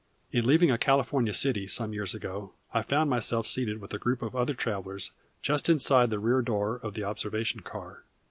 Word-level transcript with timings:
In 0.31 0.47
leaving 0.47 0.71
a 0.71 0.79
California 0.79 1.31
city 1.31 1.67
some 1.67 1.93
years 1.93 2.15
ago 2.15 2.53
I 2.73 2.81
found 2.81 3.07
myself 3.11 3.45
seated 3.45 3.79
with 3.79 3.93
a 3.93 3.99
group 3.99 4.23
of 4.23 4.35
other 4.35 4.55
travelers 4.55 5.11
just 5.43 5.69
inside 5.69 6.09
the 6.09 6.17
rear 6.17 6.41
door 6.41 6.77
of 6.81 6.95
the 6.95 7.03
observation 7.03 7.59
car. 7.59 8.03